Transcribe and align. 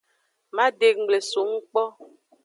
Madenggble 0.55 1.19
songu 1.29 1.57
kpo. 1.71 1.83